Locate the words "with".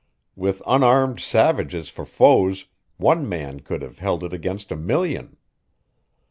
0.35-0.63